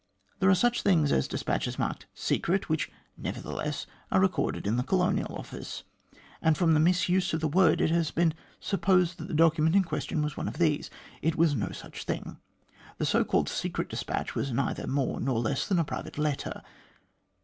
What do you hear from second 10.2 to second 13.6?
was one of these. It was no such thing. The so called'